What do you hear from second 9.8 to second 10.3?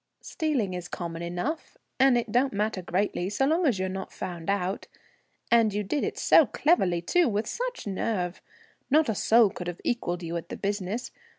equalled